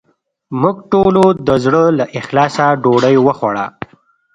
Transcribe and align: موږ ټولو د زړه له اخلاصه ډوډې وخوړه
موږ 0.61 0.77
ټولو 0.91 1.23
د 1.47 1.49
زړه 1.63 1.83
له 1.97 2.05
اخلاصه 2.19 2.65
ډوډې 2.83 3.15
وخوړه 3.25 3.65